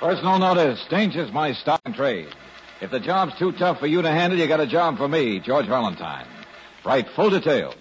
[0.00, 0.84] Personal notice.
[0.88, 2.28] Danger's my stock and trade.
[2.80, 5.40] If the job's too tough for you to handle, you got a job for me,
[5.40, 6.26] George Valentine.
[6.84, 7.74] Write full details.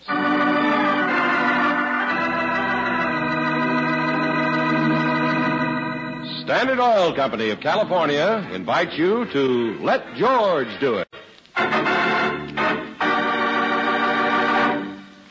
[6.43, 11.07] Standard Oil Company of California invites you to Let George Do It.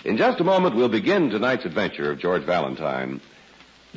[0.04, 3.20] In just a moment, we'll begin tonight's adventure of George Valentine.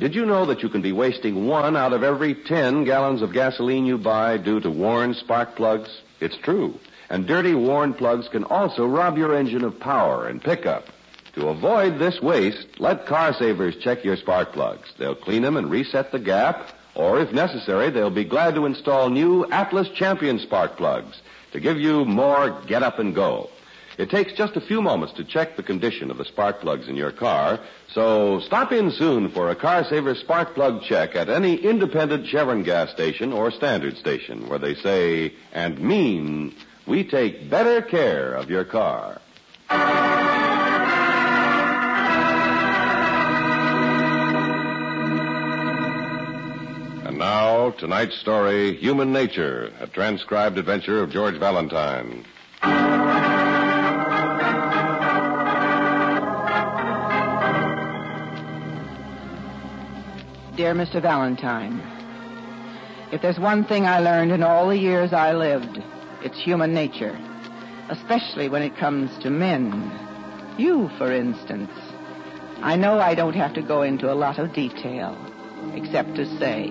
[0.00, 3.34] Did you know that you can be wasting one out of every ten gallons of
[3.34, 6.00] gasoline you buy due to worn spark plugs?
[6.20, 6.80] It's true.
[7.10, 10.86] And dirty, worn plugs can also rob your engine of power and pickup.
[11.34, 14.90] To avoid this waste, let Car Savers check your spark plugs.
[14.96, 19.10] They'll clean them and reset the gap, or if necessary, they'll be glad to install
[19.10, 21.20] new Atlas Champion spark plugs
[21.52, 23.50] to give you more get up and go.
[24.00, 26.96] It takes just a few moments to check the condition of the spark plugs in
[26.96, 27.60] your car,
[27.92, 32.62] so stop in soon for a Car Saver spark plug check at any independent Chevron
[32.62, 36.54] gas station or standard station where they say and mean
[36.86, 39.20] we take better care of your car.
[47.04, 52.24] And now, tonight's story, Human Nature, a transcribed adventure of George Valentine.
[60.60, 61.00] Dear Mr.
[61.00, 61.80] Valentine,
[63.12, 65.82] if there's one thing I learned in all the years I lived,
[66.22, 67.18] it's human nature,
[67.88, 69.90] especially when it comes to men.
[70.58, 71.70] You, for instance.
[72.60, 75.16] I know I don't have to go into a lot of detail,
[75.72, 76.68] except to say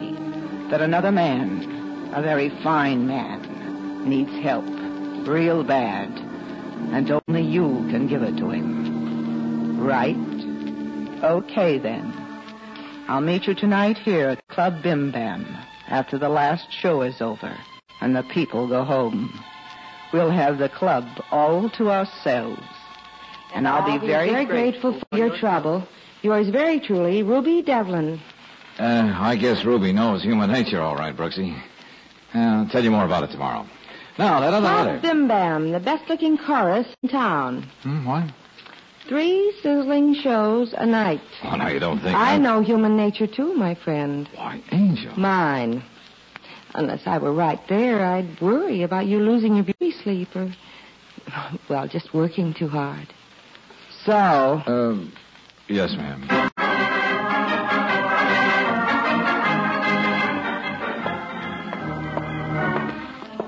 [0.70, 4.68] that another man, a very fine man, needs help,
[5.28, 6.10] real bad,
[6.94, 9.84] and only you can give it to him.
[9.84, 10.16] Right?
[11.24, 12.29] Okay then.
[13.10, 15.58] I'll meet you tonight here at Club Bim Bam
[15.88, 17.58] after the last show is over
[18.02, 19.34] and the people go home.
[20.14, 22.62] We'll have the club all to ourselves.
[23.56, 25.88] And I'll, be very, very grateful for your trouble.
[26.22, 28.22] Yours very truly, Ruby Devlin.
[28.78, 31.60] Uh, I guess Ruby knows human nature all right, Brooksy.
[32.36, 33.66] Uh, I'll tell you more about it tomorrow.
[34.20, 35.00] Now, that other Club letter.
[35.00, 37.64] Bim Bam, the best looking chorus in town.
[37.82, 38.26] Hmm, what?
[39.10, 41.20] Three sizzling shows a night.
[41.44, 44.30] Oh, no, you don't think I that- know human nature too, my friend.
[44.36, 45.18] Why, Angel.
[45.18, 45.82] Mine.
[46.76, 50.54] Unless I were right there, I'd worry about you losing your beauty sleep or,
[51.68, 53.08] well, just working too hard.
[54.06, 55.12] So, Um,
[55.68, 56.28] yes, ma'am.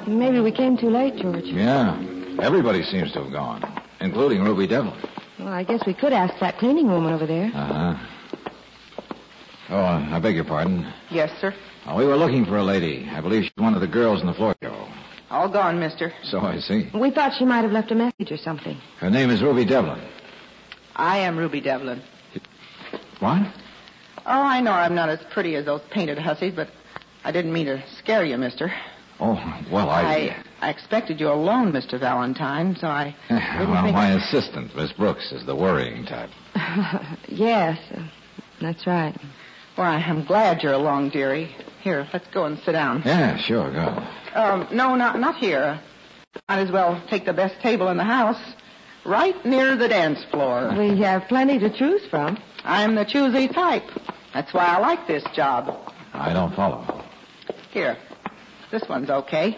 [0.08, 1.46] maybe we came too late, George.
[1.46, 1.98] Yeah.
[2.42, 3.64] Everybody seems to have gone,
[4.00, 5.00] including Ruby Devlin.
[5.42, 7.48] Well, I guess we could ask that cleaning woman over there.
[7.48, 7.96] Uh-huh.
[9.70, 10.86] Oh, I beg your pardon.
[11.10, 11.56] Yes, sir.
[11.86, 13.10] Uh, we were looking for a lady.
[13.12, 14.88] I believe she's one of the girls in the floor show.
[15.32, 16.14] All gone, mister.
[16.26, 16.92] So I see.
[16.94, 18.78] We thought she might have left a message or something.
[19.00, 20.00] Her name is Ruby Devlin.
[20.96, 22.04] I am Ruby Devlin.
[23.20, 23.42] What?
[24.24, 26.70] Oh, I know I'm not as pretty as those painted hussies, but
[27.24, 28.72] I didn't mean to scare you, mister.
[29.20, 29.42] Oh,
[29.72, 30.02] well, I...
[30.04, 32.00] I, I expected you alone, Mr.
[32.00, 33.96] Valentine, so I didn't well, think...
[33.96, 36.30] my assistant, Miss Brooks, is the worrying type.
[37.28, 38.08] yes, uh,
[38.62, 39.18] that's right.
[39.76, 41.56] Well, I'm glad you're along, dearie.
[41.82, 43.02] Here, let's go and sit down.
[43.04, 44.06] Yeah, sure, go.
[44.36, 45.82] Um, no, not not here.
[46.48, 48.40] Might as well take the best table in the house,
[49.04, 50.74] right near the dance floor.
[50.78, 52.38] We have plenty to choose from.
[52.64, 53.84] I'm the choosy type.
[54.34, 55.92] That's why I like this job.
[56.14, 57.04] I don't follow.
[57.72, 57.98] Here,
[58.70, 59.58] this one's okay.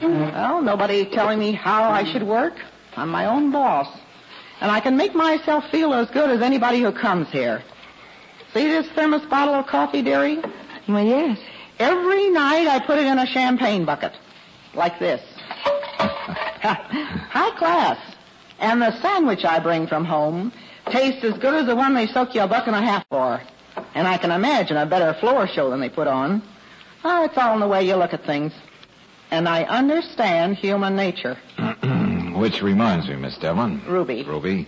[0.00, 2.54] Well, nobody telling me how I should work.
[2.96, 3.88] I'm my own boss.
[4.60, 7.62] And I can make myself feel as good as anybody who comes here.
[8.54, 10.42] See this thermos bottle of coffee, dearie?
[10.88, 11.38] Well, yes.
[11.78, 14.12] Every night I put it in a champagne bucket.
[14.74, 15.20] Like this.
[15.98, 17.98] High class.
[18.58, 20.52] And the sandwich I bring from home
[20.90, 23.40] tastes as good as the one they soak you a buck and a half for.
[23.94, 26.42] And I can imagine a better floor show than they put on.
[27.04, 28.52] Oh, it's all in the way you look at things.
[29.30, 31.36] And I understand human nature.
[32.34, 33.82] Which reminds me, Miss Devlin.
[33.86, 34.24] Ruby.
[34.24, 34.66] Ruby.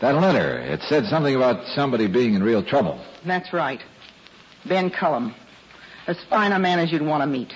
[0.00, 3.00] That letter, it said something about somebody being in real trouble.
[3.24, 3.80] That's right.
[4.66, 5.34] Ben Cullum.
[6.08, 7.54] As fine a man as you'd want to meet.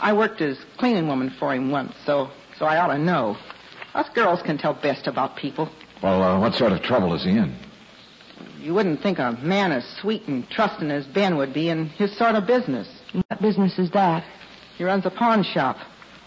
[0.00, 3.36] I worked as cleaning woman for him once, so so I ought to know.
[3.94, 5.68] Us girls can tell best about people.
[6.02, 7.56] Well, uh, what sort of trouble is he in?
[8.60, 12.16] You wouldn't think a man as sweet and trusting as Ben would be in his
[12.16, 12.88] sort of business.
[13.12, 14.24] What business is that?
[14.80, 15.76] He runs a pawn shop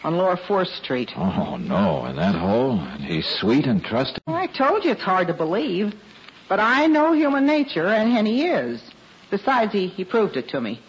[0.03, 1.11] on Lower Fourth Street.
[1.15, 2.79] Oh, no, in that hole?
[2.79, 4.21] And he's sweet and trusting?
[4.27, 5.95] Well, I told you it's hard to believe,
[6.47, 8.79] but I know human nature, and, and he is.
[9.31, 10.79] Besides, he, he proved it to me.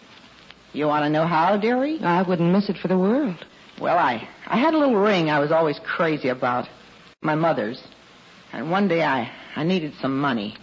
[0.75, 1.99] You want to know how, dearie?
[2.02, 3.43] I wouldn't miss it for the world.
[3.81, 6.69] Well, I, I had a little ring I was always crazy about.
[7.22, 7.82] My mother's.
[8.52, 10.55] And one day I, I needed some money.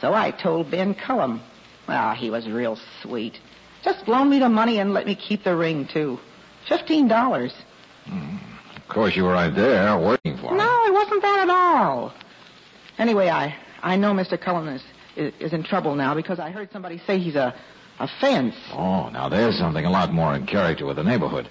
[0.00, 1.42] So I told Ben Cullum.
[1.86, 3.38] Well, he was real sweet.
[3.84, 6.18] Just loaned me the money and let me keep the ring, too.
[6.68, 7.52] Fifteen dollars.
[8.06, 10.56] Of course, you were right there working for him.
[10.56, 12.12] No, it wasn't that at all.
[12.98, 14.40] Anyway, I, I know Mr.
[14.40, 14.82] Cullum is,
[15.16, 17.54] is, is in trouble now because I heard somebody say he's a,
[18.00, 18.54] a fence.
[18.72, 21.48] Oh, now there's something a lot more in character with the neighborhood.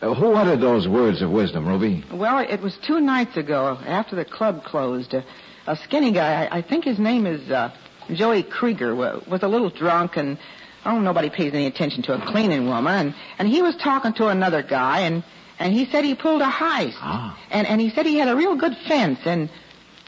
[0.00, 2.02] Uh, who uttered those words of wisdom, Ruby?
[2.10, 5.14] Well, it was two nights ago after the club closed.
[5.14, 5.22] Uh,
[5.66, 7.70] a skinny guy, I, I think his name is uh,
[8.12, 10.38] Joey Krieger, was a little drunk and,
[10.86, 12.94] oh, nobody pays any attention to a cleaning woman.
[12.94, 15.24] And, and he was talking to another guy and,
[15.58, 16.96] and he said he pulled a heist.
[17.00, 17.38] Ah.
[17.50, 19.50] And, and he said he had a real good fence and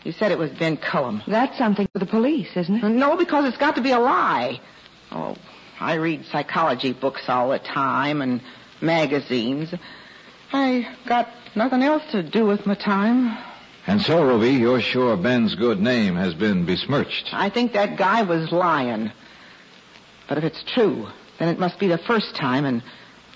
[0.03, 1.23] he said it was Ben Cullum.
[1.27, 2.89] That's something for the police, isn't it?
[2.89, 4.61] No, because it's got to be a lie.
[5.11, 5.37] Oh,
[5.79, 8.41] I read psychology books all the time and
[8.81, 9.73] magazines.
[10.53, 13.37] I got nothing else to do with my time.
[13.87, 17.31] And so, Ruby, you're sure Ben's good name has been besmirched.
[17.33, 19.11] I think that guy was lying.
[20.33, 21.09] But if it's true,
[21.39, 22.83] then it must be the first time, and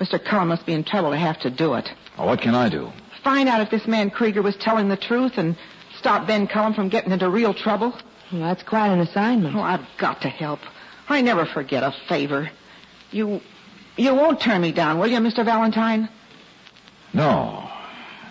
[0.01, 0.19] Mr.
[0.19, 1.87] Cullum must be in trouble to have to do it.
[2.17, 2.91] Well, what can I do?
[3.23, 5.59] Find out if this man Krieger was telling the truth and
[5.99, 7.93] stop Ben Cullum from getting into real trouble.
[8.33, 9.55] Well, that's quite an assignment.
[9.55, 10.61] Oh, I've got to help.
[11.07, 12.49] I never forget a favor.
[13.11, 13.43] You,
[13.99, 15.45] you won't turn me down, will you, Mr.
[15.45, 16.09] Valentine?
[17.13, 17.69] No.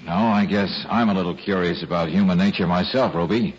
[0.04, 3.54] No, I guess I'm a little curious about human nature myself, Ruby.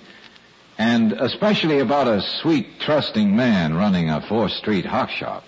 [0.79, 5.45] And especially about a sweet, trusting man running a Fourth Street hock shop.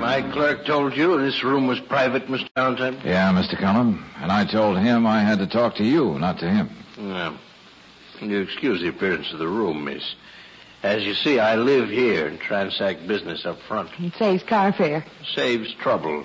[0.00, 2.48] My clerk told you this room was private, Mr.
[2.56, 3.00] Valentine?
[3.04, 3.56] Yeah, Mr.
[3.56, 4.04] Cullum.
[4.20, 6.68] And I told him I had to talk to you, not to him.
[6.98, 7.36] Yeah.
[8.20, 10.14] You excuse the appearance of the room, miss.
[10.82, 13.90] As you see, I live here and transact business up front.
[14.00, 15.04] It saves car fare.
[15.34, 16.24] Saves trouble.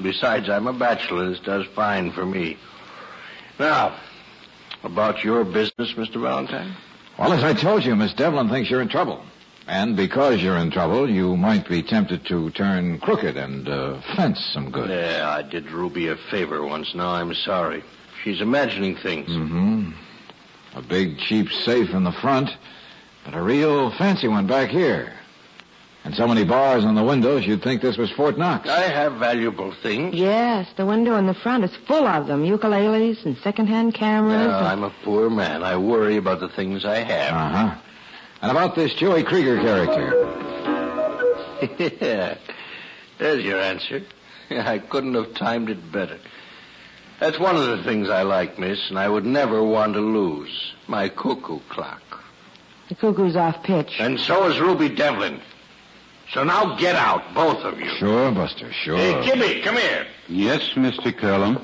[0.00, 1.30] Besides, I'm a bachelor.
[1.30, 2.56] This does fine for me.
[3.58, 3.98] Now,
[4.84, 6.22] about your business, Mr.
[6.22, 6.76] Valentine?
[7.18, 9.24] Well, as I told you, Miss Devlin thinks you're in trouble.
[9.66, 14.42] And because you're in trouble, you might be tempted to turn crooked and uh, fence
[14.54, 14.88] some good.
[14.88, 16.94] Yeah, I did Ruby a favor once.
[16.94, 17.82] Now I'm sorry.
[18.22, 19.28] She's imagining things.
[19.28, 19.90] Mm-hmm.
[20.74, 22.50] A big, cheap safe in the front,
[23.28, 25.12] but a real fancy one back here.
[26.02, 28.66] And so many bars on the windows, you'd think this was Fort Knox.
[28.66, 30.14] I have valuable things.
[30.14, 32.42] Yes, the window in the front is full of them.
[32.42, 34.46] Ukuleles and second-hand cameras.
[34.46, 35.62] Now, and- I'm a poor man.
[35.62, 37.34] I worry about the things I have.
[37.34, 37.78] Uh-huh.
[38.40, 40.14] And about this Joey Krieger character.
[42.00, 42.38] yeah.
[43.18, 44.04] There's your answer.
[44.50, 46.18] I couldn't have timed it better.
[47.20, 50.72] That's one of the things I like, miss, and I would never want to lose.
[50.86, 52.00] My cuckoo clock.
[52.88, 53.96] The cuckoo's off pitch.
[53.98, 55.40] And so is Ruby Devlin.
[56.32, 57.88] So now get out, both of you.
[57.98, 58.96] Sure, Buster, sure.
[58.96, 60.06] Hey, Jimmy, come here.
[60.28, 61.16] Yes, Mr.
[61.16, 61.62] Cullum.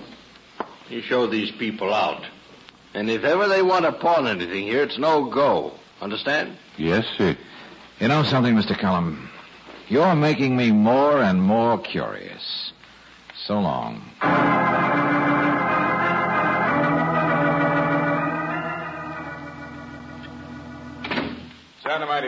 [0.88, 2.24] You show these people out.
[2.94, 5.72] And if ever they want to pawn anything here, it's no go.
[6.00, 6.56] Understand?
[6.76, 7.36] Yes, sir.
[8.00, 8.78] You know something, Mr.
[8.78, 9.28] Cullum?
[9.88, 12.72] You're making me more and more curious.
[13.46, 14.02] So long.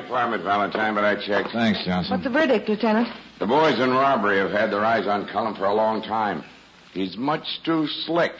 [0.01, 1.51] Department, Valentine, but I checked.
[1.53, 2.13] Thanks, Johnson.
[2.13, 3.09] What's the verdict, Lieutenant?
[3.39, 6.45] The boys in robbery have had their eyes on Cullum for a long time.
[6.93, 8.33] He's much too slick.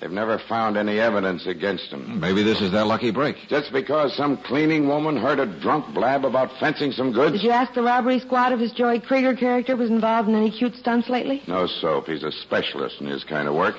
[0.00, 2.18] They've never found any evidence against him.
[2.18, 3.36] Maybe this is their lucky break.
[3.48, 7.34] Just because some cleaning woman heard a drunk blab about fencing some goods?
[7.34, 10.50] Did you ask the robbery squad if his Joey Krieger character was involved in any
[10.50, 11.42] cute stunts lately?
[11.46, 12.08] No soap.
[12.08, 13.76] He's a specialist in his kind of work.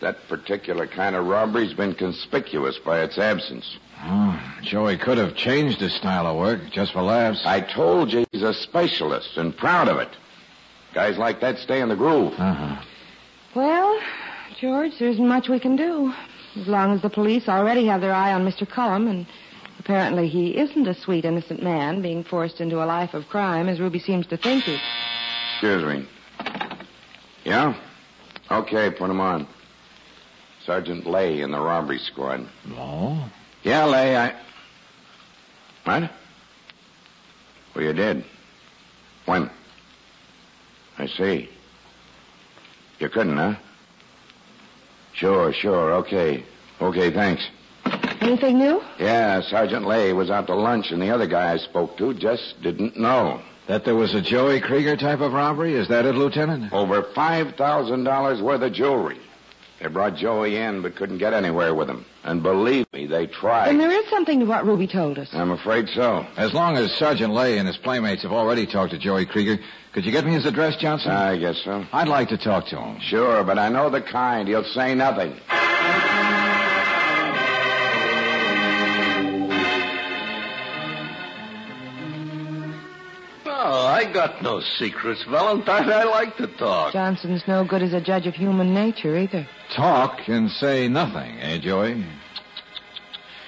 [0.00, 3.78] That particular kind of robbery's been conspicuous by its absence.
[4.02, 7.42] Oh, Joey could have changed his style of work just for laughs.
[7.44, 10.08] I told you he's a specialist and proud of it.
[10.94, 12.32] Guys like that stay in the groove.
[12.38, 12.82] Uh-huh.
[13.54, 14.00] Well,
[14.58, 16.12] George, there isn't much we can do.
[16.56, 18.68] As long as the police already have their eye on Mr.
[18.68, 19.26] Cullum, and
[19.78, 23.80] apparently he isn't a sweet, innocent man being forced into a life of crime, as
[23.80, 24.80] Ruby seems to think he...
[25.52, 26.08] Excuse me.
[27.44, 27.78] Yeah?
[28.50, 29.46] Okay, put him on.
[30.70, 32.46] Sergeant Lay in the robbery squad.
[32.76, 33.28] Oh?
[33.64, 34.36] Yeah, Lay, I.
[35.82, 36.08] What?
[37.74, 38.24] Well, you did.
[39.26, 39.50] When?
[40.96, 41.48] I see.
[43.00, 43.56] You couldn't, huh?
[45.12, 45.94] Sure, sure.
[45.94, 46.44] Okay.
[46.80, 47.44] Okay, thanks.
[48.20, 48.80] Anything new?
[49.00, 52.62] Yeah, Sergeant Lay was out to lunch, and the other guy I spoke to just
[52.62, 53.40] didn't know.
[53.66, 55.74] That there was a Joey Krieger type of robbery?
[55.74, 56.72] Is that it, Lieutenant?
[56.72, 59.18] Over $5,000 worth of jewelry.
[59.80, 62.04] They brought Joey in, but couldn't get anywhere with him.
[62.22, 63.68] And believe me, they tried.
[63.68, 65.30] Then there is something to what Ruby told us.
[65.32, 66.26] I'm afraid so.
[66.36, 69.58] As long as Sergeant Lay and his playmates have already talked to Joey Krieger,
[69.94, 71.12] could you get me his address, Johnson?
[71.12, 71.84] I guess so.
[71.92, 73.00] I'd like to talk to him.
[73.00, 74.46] Sure, but I know the kind.
[74.46, 75.34] He'll say nothing.
[84.10, 85.88] I got no secrets, Valentine.
[85.88, 86.92] I like to talk.
[86.92, 89.46] Johnson's no good as a judge of human nature either.
[89.72, 92.04] Talk and say nothing, eh, Joey?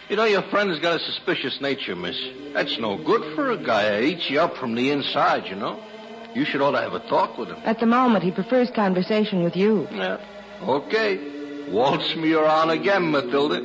[0.09, 2.17] You know, your friend has got a suspicious nature, miss.
[2.53, 3.87] That's no good for a guy.
[3.97, 5.83] It eats you up from the inside, you know.
[6.33, 7.59] You should ought to have a talk with him.
[7.65, 9.89] At the moment, he prefers conversation with you.
[9.91, 10.19] Yeah.
[10.63, 11.71] Okay.
[11.71, 13.57] Waltz me around again, Matilda.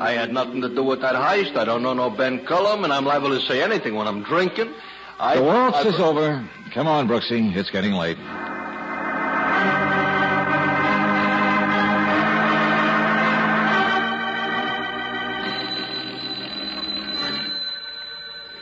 [0.00, 1.56] I had nothing to do with that heist.
[1.56, 4.74] I don't know no Ben Cullum, and I'm liable to say anything when I'm drinking.
[5.18, 6.48] I, The waltz I- is over.
[6.72, 7.54] Come on, Brooksy.
[7.56, 8.18] It's getting late.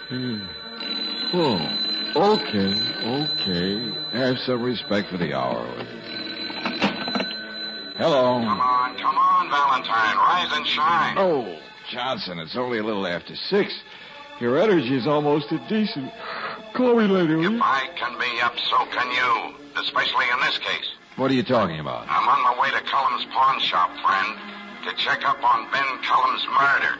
[0.08, 0.44] Hmm.
[1.32, 3.92] Oh, okay, okay.
[4.12, 5.64] Have some respect for the hour.
[7.96, 8.40] Hello.
[8.40, 10.16] Come on, come on, Valentine.
[10.16, 11.16] Rise and shine.
[11.18, 11.58] Oh,
[11.90, 13.74] Johnson, it's only a little after six.
[14.40, 16.12] Your energy's almost indecent.
[16.74, 17.60] Call me later, will you?
[17.62, 19.54] I can be up, so can you.
[19.80, 20.92] Especially in this case.
[21.16, 22.06] What are you talking about?
[22.08, 24.36] I'm on my way to Cullum's pawn shop, friend,
[24.84, 26.98] to check up on Ben Cullum's murder.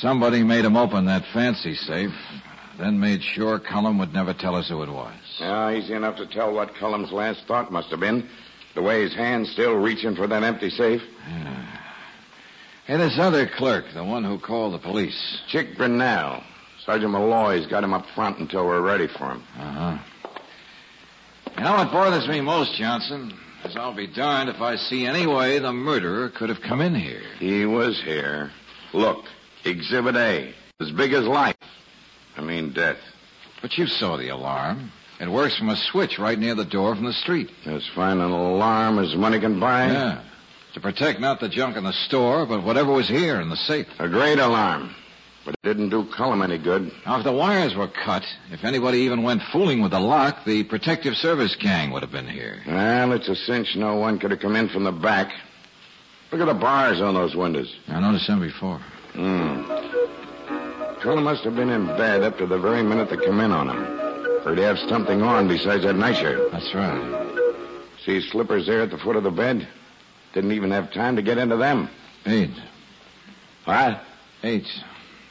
[0.00, 2.14] Somebody made him open that fancy safe,
[2.78, 5.14] then made sure Cullum would never tell us who it was.
[5.38, 8.28] Yeah, easy enough to tell what Cullum's last thought must have been.
[8.74, 11.02] The way his hand's still reaching for that empty safe.
[12.86, 15.40] Hey, this other clerk, the one who called the police.
[15.48, 16.44] Chick Grinnell.
[16.84, 19.42] Sergeant Malloy's got him up front until we're ready for him.
[19.58, 19.98] Uh-huh.
[21.58, 23.36] You know what bothers me most, Johnson?
[23.64, 26.94] Is I'll be darned if I see any way the murderer could have come in
[26.94, 27.22] here.
[27.40, 28.52] He was here.
[28.92, 29.24] Look,
[29.64, 30.54] Exhibit A.
[30.80, 31.56] As big as life.
[32.36, 32.98] I mean, death.
[33.62, 34.92] But you saw the alarm.
[35.18, 37.50] It works from a switch right near the door from the street.
[37.64, 39.86] As fine an alarm as money can buy.
[39.86, 40.22] Yeah.
[40.76, 43.86] To protect not the junk in the store, but whatever was here in the safe.
[43.98, 44.94] A great alarm.
[45.46, 46.92] But it didn't do Cullum any good.
[47.06, 50.64] Now, if the wires were cut, if anybody even went fooling with the lock, the
[50.64, 52.60] protective service gang would have been here.
[52.66, 55.32] Well, it's a cinch no one could have come in from the back.
[56.30, 57.74] Look at the bars on those windows.
[57.88, 58.82] I noticed them before.
[59.14, 59.62] Hmm.
[61.00, 63.70] Cullum must have been in bed up to the very minute they come in on
[63.70, 63.82] him.
[64.44, 66.52] Or he'd have something on besides that nightshirt.
[66.52, 67.54] That's right.
[68.04, 69.66] See slippers there at the foot of the bed?
[70.36, 71.88] Didn't even have time to get into them.
[72.26, 72.50] Eight.
[73.64, 74.02] What?
[74.42, 74.66] Eight.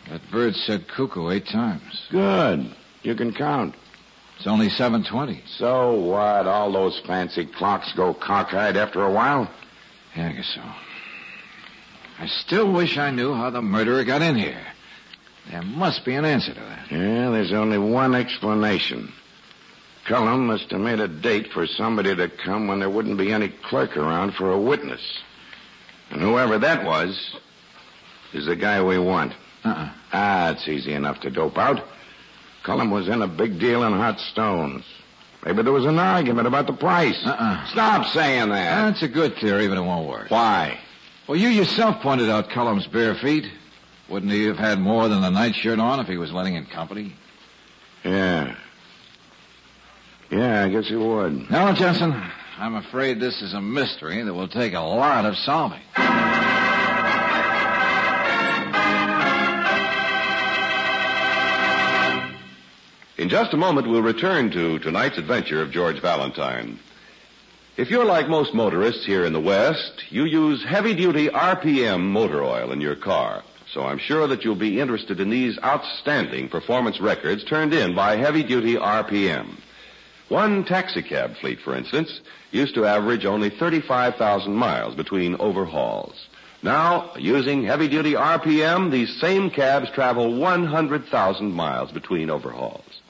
[0.10, 2.08] That bird said cuckoo eight times.
[2.10, 2.76] Good.
[3.04, 3.76] You can count.
[4.36, 5.44] It's only 720.
[5.46, 6.48] So what?
[6.48, 9.48] All those fancy clocks go cockeyed after a while?
[10.16, 10.64] Yeah, I guess so.
[12.18, 14.66] I still wish I knew how the murderer got in here.
[15.52, 16.92] There must be an answer to that.
[16.92, 19.14] Yeah, there's only one explanation.
[20.06, 23.50] Cullum must have made a date for somebody to come when there wouldn't be any
[23.50, 25.02] clerk around for a witness.
[26.12, 27.36] And whoever that was
[28.34, 29.34] is the guy we want.
[29.64, 29.90] Uh-uh.
[30.14, 31.84] Ah, it's easy enough to dope out.
[32.64, 34.86] Cullum was in a big deal in hot stones.
[35.44, 37.20] Maybe there was an argument about the price.
[37.26, 37.66] Uh-uh.
[37.68, 38.86] Stop saying that.
[38.86, 40.30] That's a good theory, but it won't work.
[40.30, 40.80] Why?
[41.28, 43.52] Well, you yourself pointed out Cullum's bare feet.
[44.10, 47.16] Wouldn't he have had more than the nightshirt on if he was letting in company?
[48.04, 48.56] Yeah.
[50.32, 51.50] Yeah, I guess you would.
[51.52, 52.12] Now, Johnson,
[52.58, 55.82] I'm afraid this is a mystery that will take a lot of solving.
[63.18, 66.80] In just a moment, we'll return to tonight's adventure of George Valentine.
[67.78, 72.72] If you're like most motorists here in the West, you use heavy-duty RPM motor oil
[72.72, 73.44] in your car.
[73.74, 78.16] So I'm sure that you'll be interested in these outstanding performance records turned in by
[78.16, 79.58] heavy-duty RPM.
[80.30, 86.28] One taxicab fleet, for instance, used to average only 35,000 miles between overhauls.
[86.64, 93.02] Now, using heavy-duty RPM, these same cabs travel 100,000 miles between overhauls.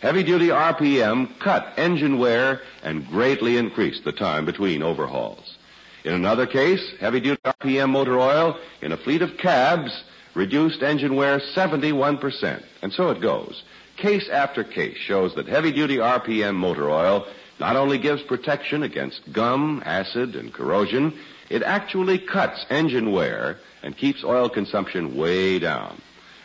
[0.00, 5.56] Heavy-duty RPM cut engine wear and greatly increased the time between overhauls.
[6.04, 11.38] In another case, heavy-duty RPM motor oil in a fleet of cabs reduced engine wear
[11.38, 12.62] 71%.
[12.82, 13.62] And so it goes.
[14.00, 17.26] Case after case shows that heavy-duty RPM motor oil
[17.58, 21.18] not only gives protection against gum, acid, and corrosion,
[21.50, 26.00] it actually cuts engine wear and keeps oil consumption way down.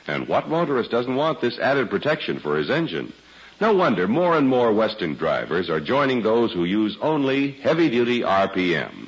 [0.06, 3.14] And what motorist doesn't want this added protection for his engine?
[3.62, 8.20] No wonder more and more Western drivers are joining those who use only heavy duty
[8.20, 9.08] RPM.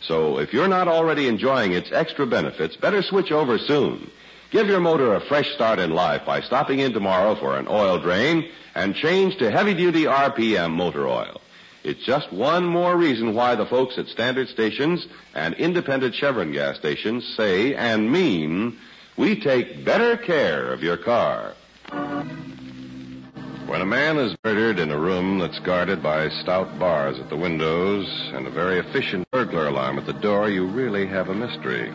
[0.00, 4.10] So if you're not already enjoying its extra benefits, better switch over soon.
[4.50, 7.98] Give your motor a fresh start in life by stopping in tomorrow for an oil
[7.98, 11.40] drain and change to heavy duty RPM motor oil.
[11.82, 16.76] It's just one more reason why the folks at standard stations and independent Chevron gas
[16.76, 18.78] stations say and mean
[19.16, 21.54] we take better care of your car.
[23.66, 27.36] When a man is murdered in a room that's guarded by stout bars at the
[27.36, 31.92] windows and a very efficient burglar alarm at the door, you really have a mystery.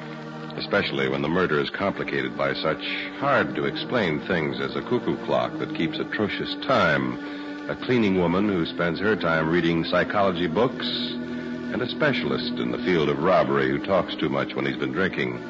[0.58, 2.84] Especially when the murder is complicated by such
[3.20, 8.48] hard to explain things as a cuckoo clock that keeps atrocious time, a cleaning woman
[8.48, 13.70] who spends her time reading psychology books, and a specialist in the field of robbery
[13.70, 15.42] who talks too much when he's been drinking.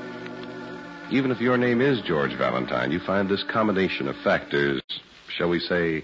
[1.10, 4.82] Even if your name is George Valentine, you find this combination of factors,
[5.30, 6.04] shall we say,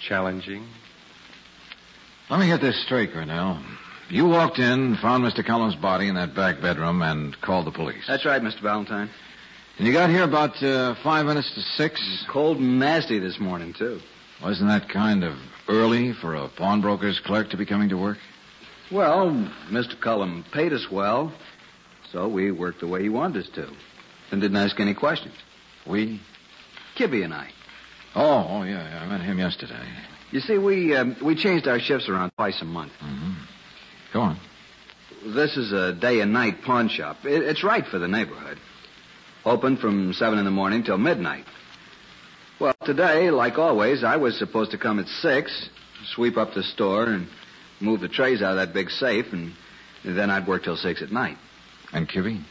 [0.00, 0.66] challenging?
[2.28, 3.58] Let me get this straight, Grinnell.
[4.08, 5.44] You walked in, found Mr.
[5.44, 8.04] Cullum's body in that back bedroom, and called the police.
[8.06, 8.62] That's right, Mr.
[8.62, 9.10] Valentine.
[9.78, 12.00] And you got here about uh, five minutes to six.
[12.30, 14.00] Cold and nasty this morning, too.
[14.42, 15.36] Wasn't that kind of
[15.68, 18.18] early for a pawnbroker's clerk to be coming to work?
[18.92, 19.30] Well,
[19.70, 20.00] Mr.
[20.00, 21.32] Cullum paid us well,
[22.12, 23.68] so we worked the way he wanted us to.
[24.30, 25.34] And didn't ask any questions.
[25.84, 26.20] We?
[26.96, 27.50] Kibby and I.
[28.14, 29.02] Oh, oh yeah, yeah.
[29.02, 29.82] I met him yesterday.
[30.30, 32.92] You see, we uh, we changed our shifts around twice a month.
[33.00, 33.32] Mm-hmm.
[34.16, 34.40] Go on.
[35.26, 37.26] This is a day and night pawn shop.
[37.26, 38.58] It, it's right for the neighborhood.
[39.44, 41.44] Open from 7 in the morning till midnight.
[42.58, 45.68] Well, today, like always, I was supposed to come at 6,
[46.14, 47.28] sweep up the store, and
[47.78, 49.52] move the trays out of that big safe, and
[50.02, 51.36] then I'd work till 6 at night.
[51.92, 52.42] And Kibby?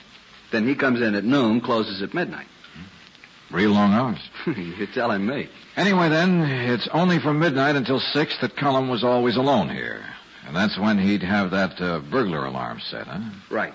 [0.51, 2.48] Then he comes in at noon, closes at midnight.
[2.75, 3.55] Hmm.
[3.55, 4.19] Real long hours.
[4.55, 5.50] You're telling me.
[5.75, 10.05] Anyway, then, it's only from midnight until 6 that Cullum was always alone here.
[10.46, 13.20] And that's when he'd have that uh, burglar alarm set, huh?
[13.50, 13.74] Right.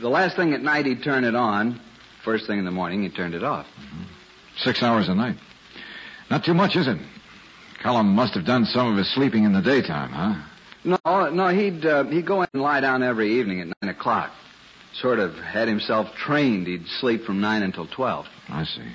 [0.00, 1.80] The last thing at night, he'd turn it on.
[2.24, 3.66] First thing in the morning, he turned it off.
[3.66, 4.02] Mm-hmm.
[4.58, 5.36] Six hours a night.
[6.28, 6.98] Not too much, is it?
[7.82, 10.42] Cullum must have done some of his sleeping in the daytime, huh?
[10.84, 14.30] No, no, he'd uh, he'd go in and lie down every evening at nine o'clock.
[14.94, 16.66] Sort of had himself trained.
[16.66, 18.26] He'd sleep from nine until twelve.
[18.48, 18.88] I see.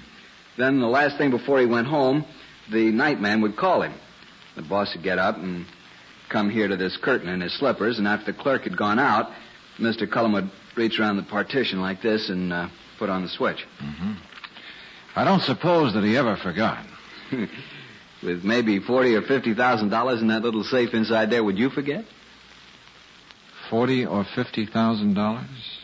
[0.58, 2.26] Then the last thing before he went home,
[2.72, 3.94] the night man would call him.
[4.56, 5.66] The boss would get up and
[6.32, 9.32] come here to this curtain in his slippers, and after the clerk had gone out,
[9.80, 10.10] Mr.
[10.10, 13.66] Cullum would reach around the partition like this and uh, put on the switch.
[13.82, 14.14] Mm-hmm.
[15.16, 16.86] I don't suppose that he ever forgot.
[18.24, 21.72] With maybe forty or fifty thousand dollars in that little safe inside there, would you
[21.72, 22.06] forget?
[23.70, 25.80] Forty or fifty thousand dollars?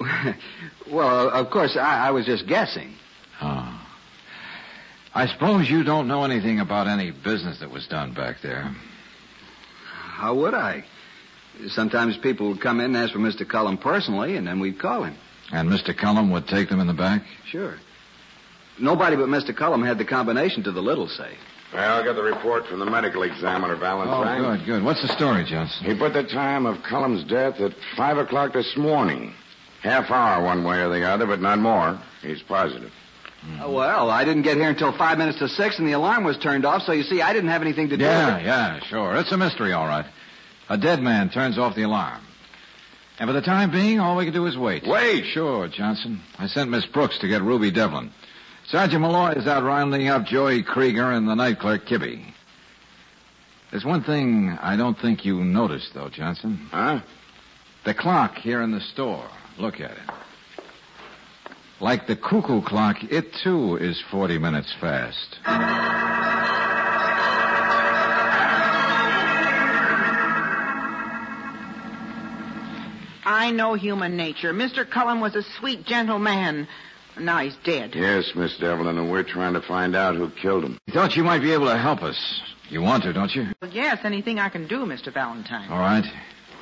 [0.90, 2.94] well, of course, I, I was just guessing.
[3.42, 3.86] Oh.
[5.12, 8.74] I suppose you don't know anything about any business that was done back there.
[10.20, 10.84] How would I?
[11.68, 13.48] Sometimes people would come in and ask for Mr.
[13.48, 15.16] Cullum personally, and then we'd call him.
[15.50, 15.96] And Mr.
[15.96, 17.22] Cullum would take them in the back?
[17.46, 17.76] Sure.
[18.78, 19.56] Nobody but Mr.
[19.56, 21.38] Cullum had the combination to the little safe.
[21.72, 24.44] Well, I got the report from the medical examiner, Valentine.
[24.44, 24.84] Oh, good, good.
[24.84, 25.86] What's the story, Johnson?
[25.86, 29.32] He put the time of Cullum's death at 5 o'clock this morning.
[29.82, 31.98] Half hour one way or the other, but not more.
[32.20, 32.92] He's positive.
[33.42, 36.36] Uh, well, I didn't get here until five minutes to six, and the alarm was
[36.36, 38.46] turned off, so you see, I didn't have anything to do yeah, with it.
[38.46, 39.16] Yeah, yeah, sure.
[39.16, 40.04] It's a mystery, all right.
[40.68, 42.20] A dead man turns off the alarm.
[43.18, 44.86] And for the time being, all we can do is wait.
[44.86, 45.24] Wait?
[45.32, 46.20] Sure, Johnson.
[46.38, 48.10] I sent Miss Brooks to get Ruby Devlin.
[48.68, 52.24] Sergeant Malloy is out rounding up Joey Krieger and the night clerk, Kibby.
[53.70, 56.68] There's one thing I don't think you noticed, though, Johnson.
[56.70, 57.00] Huh?
[57.84, 59.28] The clock here in the store.
[59.58, 59.98] Look at it.
[61.80, 65.38] Like the cuckoo clock, it too is 40 minutes fast.
[73.24, 74.52] I know human nature.
[74.52, 74.88] Mr.
[74.88, 76.68] Cullum was a sweet, gentle man.
[77.18, 77.94] Now he's dead.
[77.94, 80.78] Yes, Miss Devlin, and we're trying to find out who killed him.
[80.86, 82.40] You thought you might be able to help us.
[82.68, 83.48] You want to, don't you?
[83.60, 85.12] Well, yes, anything I can do, Mr.
[85.12, 85.70] Valentine.
[85.70, 86.04] All right.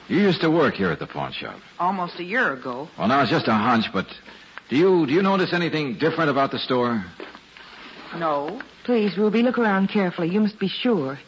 [0.09, 1.61] You used to work here at the pawn shop.
[1.79, 2.89] Almost a year ago.
[2.99, 4.07] Well, now it's just a hunch, but
[4.69, 7.05] do you do you notice anything different about the store?
[8.17, 8.61] No.
[8.85, 10.31] Please, Ruby, look around carefully.
[10.31, 11.19] You must be sure.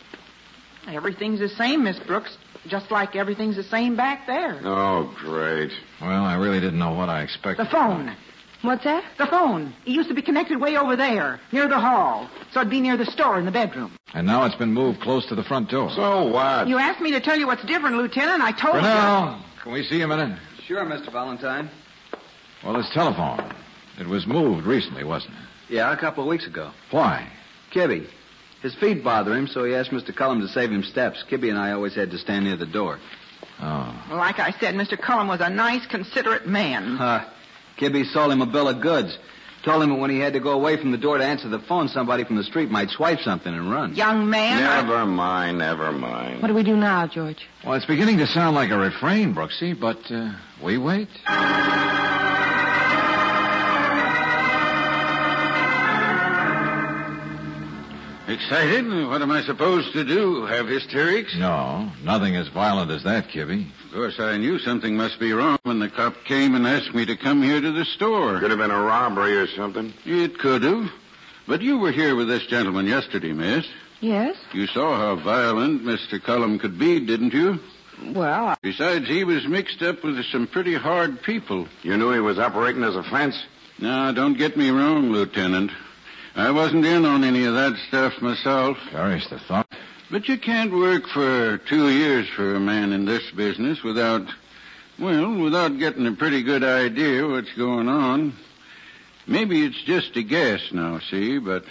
[0.88, 2.37] Everything's the same, Miss Brooks.
[2.66, 4.61] Just like everything's the same back there.
[4.64, 5.70] Oh, great.
[6.00, 7.66] Well, I really didn't know what I expected.
[7.66, 8.16] The phone.
[8.62, 9.05] What's that?
[9.16, 9.72] The phone.
[9.87, 12.29] It used to be connected way over there, near the hall.
[12.53, 13.96] So it'd be near the store in the bedroom.
[14.12, 15.90] And now it's been moved close to the front door.
[15.90, 16.68] So what?
[16.68, 18.42] You asked me to tell you what's different, Lieutenant.
[18.42, 19.62] I told Brunel, you.
[19.62, 20.38] can we see a minute?
[20.66, 21.11] Sure, Mr.
[21.11, 21.70] Valentine.
[22.64, 23.53] Well, this telephone.
[23.99, 25.75] It was moved recently, wasn't it?
[25.75, 26.70] Yeah, a couple of weeks ago.
[26.90, 27.29] Why?
[27.73, 28.07] Kibby.
[28.62, 30.14] His feet bother him, so he asked Mr.
[30.14, 31.25] Cullum to save him steps.
[31.31, 32.99] Kibby and I always had to stand near the door.
[33.61, 34.07] Oh.
[34.11, 35.01] Like I said, Mr.
[35.01, 36.99] Cullum was a nice, considerate man.
[36.99, 37.25] Uh,
[37.79, 39.16] Kibby sold him a bill of goods.
[39.62, 41.59] Told him that when he had to go away from the door to answer the
[41.59, 43.94] phone, somebody from the street might swipe something and run.
[43.94, 44.62] Young man.
[44.62, 46.40] I- Never mind, never mind.
[46.40, 47.46] What do we do now, George?
[47.64, 50.33] Well, it's beginning to sound like a refrain, Brooksy, but uh,
[50.64, 51.09] we wait.
[58.44, 58.87] Excited?
[59.07, 60.46] What am I supposed to do?
[60.46, 61.37] Have hysterics?
[61.37, 63.66] No, nothing as violent as that, Kibby.
[63.87, 67.05] Of course, I knew something must be wrong when the cop came and asked me
[67.05, 68.40] to come here to the store.
[68.40, 69.92] Could have been a robbery or something.
[70.07, 70.90] It could have.
[71.46, 73.66] But you were here with this gentleman yesterday, miss.
[74.00, 74.37] Yes?
[74.55, 76.20] You saw how violent Mr.
[76.20, 77.61] Cullum could be, didn't you?
[78.14, 81.68] Well, I- Besides, he was mixed up with some pretty hard people.
[81.83, 83.37] You knew he was operating as a fence?
[83.79, 85.70] Now, don't get me wrong, Lieutenant.
[86.34, 88.76] I wasn't in on any of that stuff myself.
[88.90, 89.66] Curious the thought.
[90.10, 94.22] But you can't work for two years for a man in this business without,
[94.98, 98.34] well, without getting a pretty good idea what's going on.
[99.26, 101.64] Maybe it's just a guess now, see, but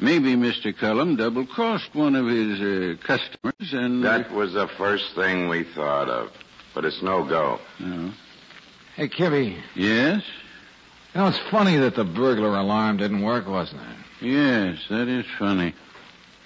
[0.00, 0.76] maybe Mr.
[0.76, 4.04] Cullum double-crossed one of his uh, customers and...
[4.04, 6.30] That was the first thing we thought of.
[6.74, 7.58] But it's no go.
[7.80, 8.12] No.
[8.94, 10.22] Hey, Kibby, Yes?
[11.16, 14.26] You know, it's funny that the burglar alarm didn't work, wasn't it?
[14.26, 15.72] Yes, that is funny.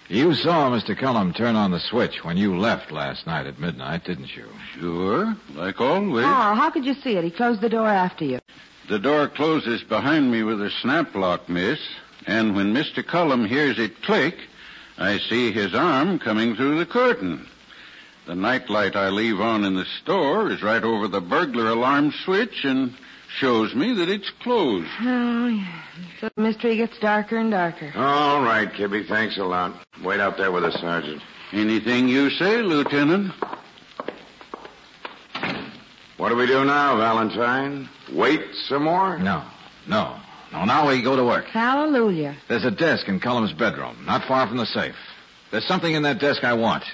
[0.08, 0.96] You saw Mr.
[0.96, 4.46] Cullum turn on the switch when you left last night at midnight, didn't you?
[4.78, 6.24] Sure, like always.
[6.24, 7.24] Carl, how could you see it?
[7.24, 8.38] He closed the door after you.
[8.88, 11.80] The door closes behind me with a snap lock, miss,
[12.28, 13.04] and when Mr.
[13.04, 14.36] Cullum hears it click,
[14.98, 17.44] I see his arm coming through the curtain.
[18.26, 22.64] The nightlight I leave on in the store is right over the burglar alarm switch
[22.64, 22.94] and
[23.38, 24.88] shows me that it's closed.
[25.00, 25.82] Oh, yeah.
[26.20, 27.92] So the mystery gets darker and darker.
[27.94, 29.74] All right, Kibby, thanks a lot.
[30.02, 31.22] Wait out there with the sergeant.
[31.52, 33.32] Anything you say, Lieutenant?
[36.16, 37.88] What do we do now, Valentine?
[38.12, 39.18] Wait some more?
[39.18, 39.42] No,
[39.86, 40.16] no.
[40.52, 41.46] No, now we go to work.
[41.46, 42.36] Hallelujah.
[42.48, 44.96] There's a desk in Cullum's bedroom, not far from the safe.
[45.52, 46.84] There's something in that desk I want.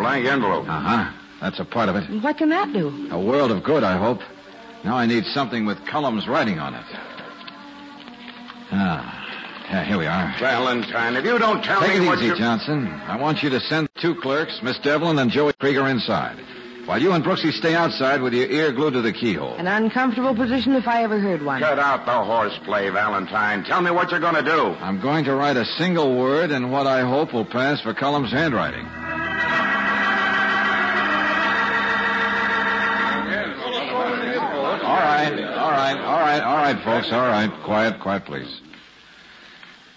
[0.00, 0.68] Blank envelope.
[0.68, 1.12] Uh huh.
[1.40, 2.22] That's a part of it.
[2.22, 3.08] What can that do?
[3.10, 4.20] A world of good, I hope.
[4.84, 6.84] Now I need something with Cullum's writing on it.
[8.72, 9.16] Ah.
[9.70, 10.34] Yeah, here we are.
[10.40, 11.86] Valentine, if you don't tell me.
[11.86, 12.36] Take me it what easy, you...
[12.36, 12.88] Johnson.
[12.88, 16.40] I want you to send two clerks, Miss Devlin and Joey Krieger, inside.
[16.86, 19.54] While you and Brooksy stay outside with your ear glued to the keyhole.
[19.54, 21.60] An uncomfortable position if I ever heard one.
[21.60, 23.62] Cut out the horseplay, Valentine.
[23.62, 24.74] Tell me what you're going to do.
[24.80, 28.32] I'm going to write a single word in what I hope will pass for Cullum's
[28.32, 28.88] handwriting.
[35.80, 37.12] Right, all right, all right, all right, folks.
[37.12, 38.60] All right, quiet, quiet, please.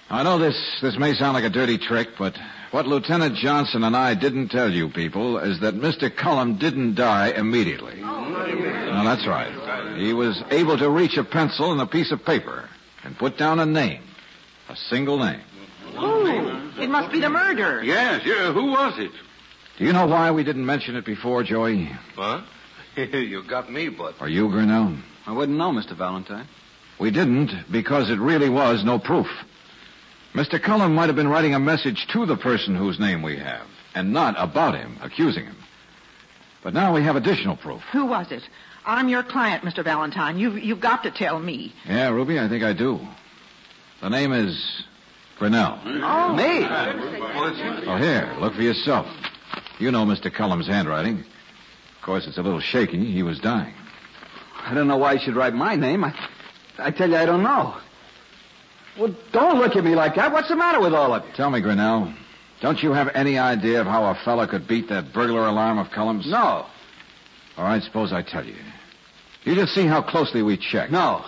[0.10, 2.38] I know this this may sound like a dirty trick, but
[2.72, 6.16] what Lieutenant Johnson and I didn't tell you people is that Mr.
[6.16, 8.02] Cullum didn't die immediately.
[8.04, 9.98] Oh, no, that's right.
[9.98, 12.70] He was able to reach a pencil and a piece of paper
[13.04, 14.04] and put down a name,
[14.70, 15.42] a single name.
[15.96, 17.84] Oh, it must be the murderer.
[17.84, 18.52] Yes, yeah.
[18.54, 19.12] Who was it?
[19.78, 21.86] Do you know why we didn't mention it before, Joey?
[22.16, 22.42] Huh?
[23.12, 24.16] you got me, Bud.
[24.20, 24.98] Are you, Grinnell?
[25.26, 25.96] I wouldn't know, Mr.
[25.98, 26.48] Valentine.
[27.00, 29.28] We didn't because it really was no proof.
[30.34, 30.62] Mr.
[30.62, 34.14] Cullum might have been writing a message to the person whose name we have, and
[34.14, 35.58] not about him, accusing him.
[36.64, 37.82] But now we have additional proof.
[37.92, 38.44] Who was it?
[38.86, 39.84] I'm your client, Mr.
[39.84, 40.38] Valentine.
[40.38, 41.74] You've, you've got to tell me.
[41.86, 43.00] Yeah, Ruby, I think I do.
[44.02, 44.84] The name is
[45.38, 45.80] Grinnell.
[45.84, 46.34] Oh.
[46.34, 46.66] Me?
[46.66, 49.08] Oh, here, look for yourself.
[49.80, 50.34] You know Mr.
[50.34, 51.24] Cullum's handwriting.
[52.04, 53.14] Of course, it's a little shaky.
[53.14, 53.74] He was dying.
[54.58, 56.04] I don't know why you should write my name.
[56.04, 56.14] I,
[56.78, 57.78] I tell you, I don't know.
[59.00, 60.34] Well, don't look at me like that.
[60.34, 61.32] What's the matter with all of you?
[61.34, 62.14] Tell me, Grinnell,
[62.62, 65.92] don't you have any idea of how a fella could beat that burglar alarm of
[65.92, 66.30] Cullum's?
[66.30, 66.66] No.
[67.56, 68.58] All right, suppose I tell you.
[69.46, 70.92] You just see how closely we check.
[70.92, 71.24] No.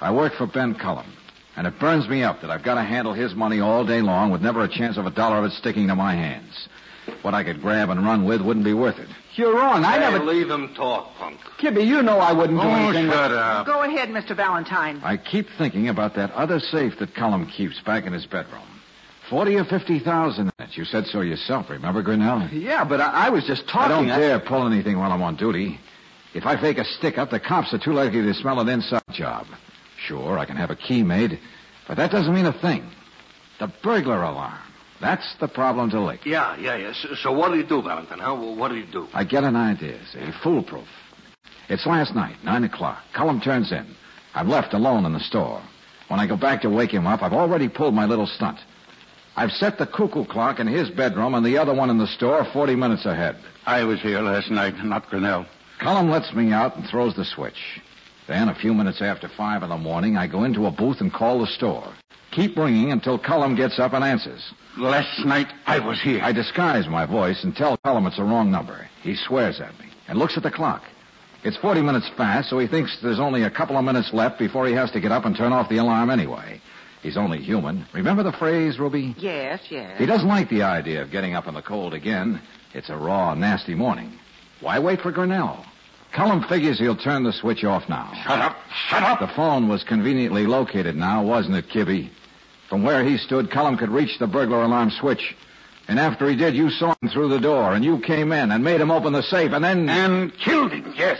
[0.00, 1.12] I work for Ben Cullum,
[1.56, 4.30] and it burns me up that I've got to handle his money all day long
[4.30, 6.68] with never a chance of a dollar of it sticking to my hands.
[7.22, 9.08] What I could grab and run with wouldn't be worth it.
[9.34, 9.84] You're wrong.
[9.84, 10.18] I Hey, never.
[10.24, 11.38] leave him talk, punk.
[11.58, 13.10] Kibby, you know I wouldn't do Oh, anything.
[13.10, 13.66] shut up.
[13.66, 14.34] Go ahead, Mr.
[14.34, 15.00] Valentine.
[15.04, 18.62] I keep thinking about that other safe that Cullum keeps back in his bedroom.
[19.28, 20.76] Forty or fifty thousand in it.
[20.76, 22.48] You said so yourself, remember, Grinnell?
[22.48, 23.80] Yeah, but I, I was just talking.
[23.80, 24.08] I talking.
[24.08, 25.78] don't dare pull anything while I'm on duty.
[26.34, 29.02] If I fake a stick up, the cops are too likely to smell an inside
[29.12, 29.46] job.
[30.06, 31.38] Sure, I can have a key made,
[31.86, 32.90] but that doesn't mean a thing.
[33.60, 34.58] The burglar alarm.
[35.00, 36.26] That's the problem to lick.
[36.26, 36.92] Yeah, yeah, yeah.
[36.92, 38.18] So, so what do you do, Valentine?
[38.18, 38.34] Huh?
[38.34, 39.08] What do you do?
[39.14, 40.20] I get an idea, see?
[40.42, 40.86] Foolproof.
[41.68, 42.98] It's last night, nine o'clock.
[43.14, 43.86] Cullum turns in.
[44.34, 45.62] I'm left alone in the store.
[46.08, 48.58] When I go back to wake him up, I've already pulled my little stunt.
[49.36, 52.44] I've set the cuckoo clock in his bedroom and the other one in the store
[52.52, 53.36] 40 minutes ahead.
[53.64, 55.46] I was here last night, not Grinnell.
[55.78, 57.80] Cullum lets me out and throws the switch.
[58.26, 61.12] Then, a few minutes after five in the morning, I go into a booth and
[61.12, 61.92] call the store.
[62.32, 64.52] Keep ringing until Cullum gets up and answers.
[64.78, 66.20] Last night I was here.
[66.22, 68.88] I disguise my voice and tell Cullum it's a wrong number.
[69.02, 70.82] He swears at me and looks at the clock.
[71.42, 74.66] It's 40 minutes fast, so he thinks there's only a couple of minutes left before
[74.66, 76.60] he has to get up and turn off the alarm anyway.
[77.02, 77.86] He's only human.
[77.94, 79.14] Remember the phrase, Ruby?
[79.18, 79.98] Yes, yes.
[79.98, 82.40] He doesn't like the idea of getting up in the cold again.
[82.74, 84.12] It's a raw, nasty morning.
[84.60, 85.64] Why wait for Grinnell?
[86.12, 88.12] Cullum figures he'll turn the switch off now.
[88.22, 88.56] Shut up!
[88.88, 89.20] Shut up!
[89.20, 92.10] The phone was conveniently located now, wasn't it, Kibby?
[92.70, 95.34] From where he stood, Cullum could reach the burglar alarm switch.
[95.88, 98.62] And after he did, you saw him through the door, and you came in and
[98.62, 99.88] made him open the safe, and then...
[99.88, 101.18] And killed him, yes.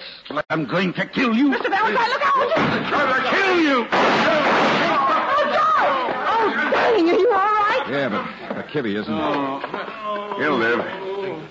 [0.49, 1.51] I'm going to kill you.
[1.51, 1.69] Mr.
[1.69, 2.53] Valentine, look out!
[2.57, 3.89] I'm going to kill you!
[3.91, 6.15] Oh, George!
[6.31, 7.87] Oh, dang, are you all right?
[7.91, 9.13] Yeah, but, but Kibby isn't...
[9.13, 10.37] Oh.
[10.39, 10.81] He'll live.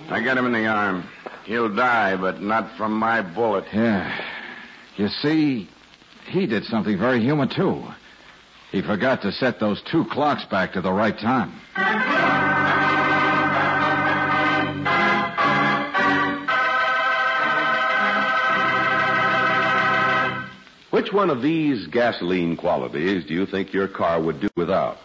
[0.09, 1.03] I got him in the arm.
[1.43, 3.65] He'll die, but not from my bullet.
[3.73, 4.17] Yeah.
[4.95, 5.67] You see,
[6.29, 7.83] he did something very human, too.
[8.71, 11.51] He forgot to set those two clocks back to the right time.
[20.91, 24.97] Which one of these gasoline qualities do you think your car would do without?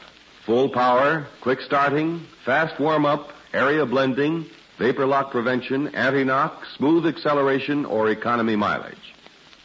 [0.44, 4.44] Full power, quick starting, fast warm up, area blending,
[4.78, 9.14] vapor lock prevention, anti knock, smooth acceleration, or economy mileage?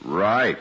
[0.06, 0.60] Right.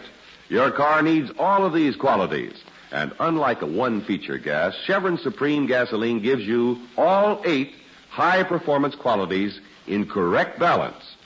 [0.48, 2.54] Your car needs all of these qualities.
[2.90, 7.74] And unlike a one feature gas, Chevron Supreme gasoline gives you all eight
[8.08, 11.16] high performance qualities in correct balance.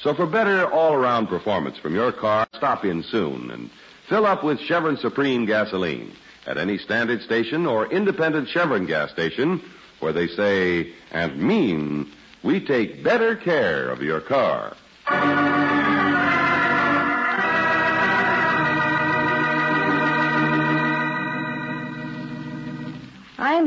[0.00, 3.70] So for better all around performance from your car, stop in soon and
[4.08, 6.12] fill up with Chevron Supreme gasoline
[6.46, 9.60] at any standard station or independent Chevron gas station
[10.00, 12.10] where they say and mean
[12.42, 14.76] we take better care of your car.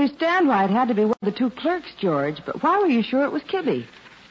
[0.02, 2.88] Understand why it had to be one of the two clerks, George, but why were
[2.88, 3.86] you sure it was Kibby?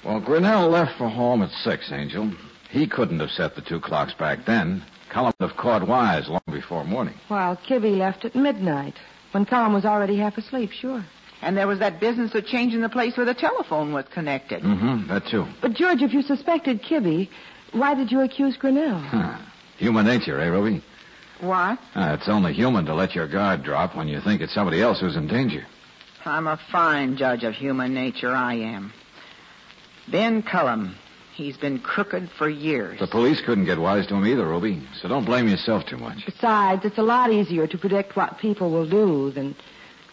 [0.04, 2.33] Well, Grinnell left for home at six, Angel.
[2.70, 4.83] He couldn't have set the two clocks back then.
[5.12, 7.14] Cullum would have caught wise long before morning.
[7.28, 8.94] While Kibby left at midnight,
[9.30, 11.04] when Cullum was already half asleep, sure.
[11.40, 14.64] And there was that business of changing the place where the telephone was connected.
[14.64, 15.46] Mm-hmm, that too.
[15.62, 17.28] But, George, if you suspected Kibby,
[17.70, 18.98] why did you accuse Grinnell?
[18.98, 19.38] Huh.
[19.78, 20.83] Human nature, eh, Ruby?
[21.40, 21.79] What?
[21.94, 25.00] Ah, it's only human to let your guard drop when you think it's somebody else
[25.00, 25.66] who's in danger.
[26.24, 28.92] I'm a fine judge of human nature, I am.
[30.11, 30.96] Ben Cullum,
[31.35, 32.98] he's been crooked for years.
[32.98, 36.26] The police couldn't get wise to him either, Ruby, so don't blame yourself too much.
[36.26, 39.57] Besides, it's a lot easier to predict what people will do than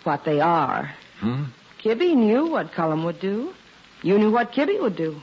[0.03, 0.93] what they are.
[1.19, 1.45] Hmm?
[1.83, 3.53] Kibby knew what Cullum would do.
[4.01, 5.19] You knew what Kibby would do.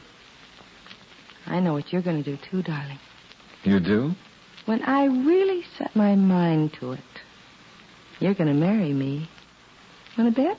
[1.46, 2.98] I know what you're going to do, too, darling.
[3.64, 4.12] You do?
[4.66, 7.00] When I really set my mind to it,
[8.18, 9.28] you're going to marry me.
[10.16, 10.58] Want to bet?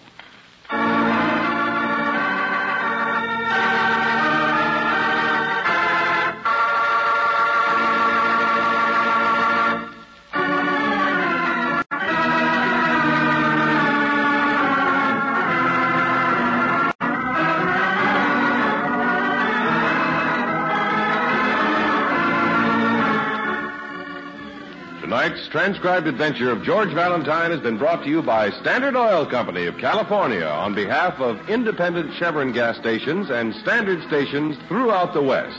[25.56, 29.78] Transcribed adventure of George Valentine has been brought to you by Standard Oil Company of
[29.78, 35.58] California on behalf of independent Chevron gas stations and standard stations throughout the West.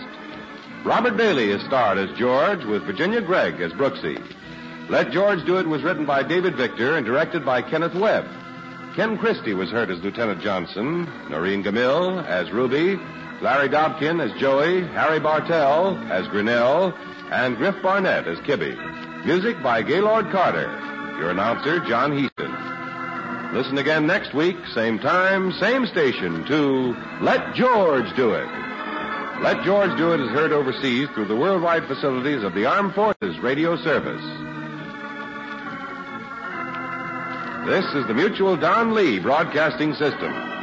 [0.85, 4.23] Robert Bailey is starred as George with Virginia Gregg as Brooksy.
[4.91, 8.27] Let George Do It was written by David Victor and directed by Kenneth Webb.
[8.97, 13.01] Ken Christy was heard as Lieutenant Johnson, Noreen Gammill as Ruby,
[13.41, 16.93] Larry Dobkin as Joey, Harry Bartell as Grinnell,
[17.31, 19.06] and Griff Barnett as Kibby.
[19.27, 20.71] Music by Gaylord Carter.
[21.19, 23.53] Your announcer, John Heistand.
[23.53, 28.47] Listen again next week, same time, same station, to Let George Do It.
[29.43, 33.37] Let George Do It is heard overseas through the worldwide facilities of the Armed Forces
[33.41, 34.23] Radio Service.
[37.67, 40.56] This is the Mutual Don Lee Broadcasting System.